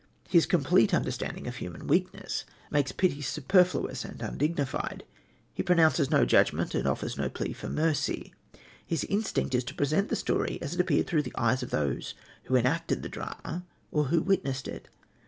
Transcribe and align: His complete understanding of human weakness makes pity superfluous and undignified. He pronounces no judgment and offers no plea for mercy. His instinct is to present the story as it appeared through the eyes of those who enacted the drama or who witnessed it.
His 0.27 0.47
complete 0.47 0.95
understanding 0.95 1.45
of 1.45 1.57
human 1.57 1.85
weakness 1.85 2.43
makes 2.71 2.91
pity 2.91 3.21
superfluous 3.21 4.03
and 4.03 4.19
undignified. 4.19 5.03
He 5.53 5.61
pronounces 5.61 6.09
no 6.09 6.25
judgment 6.25 6.73
and 6.73 6.87
offers 6.87 7.19
no 7.19 7.29
plea 7.29 7.53
for 7.53 7.69
mercy. 7.69 8.33
His 8.83 9.03
instinct 9.03 9.53
is 9.53 9.63
to 9.65 9.75
present 9.75 10.09
the 10.09 10.15
story 10.15 10.57
as 10.59 10.73
it 10.73 10.79
appeared 10.79 11.05
through 11.05 11.21
the 11.21 11.35
eyes 11.37 11.61
of 11.61 11.69
those 11.69 12.15
who 12.45 12.55
enacted 12.55 13.03
the 13.03 13.09
drama 13.09 13.63
or 13.91 14.05
who 14.05 14.23
witnessed 14.23 14.67
it. 14.67 14.87